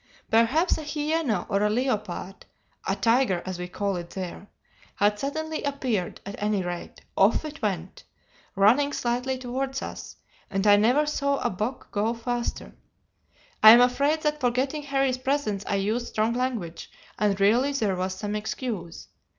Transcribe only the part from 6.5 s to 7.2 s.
rate,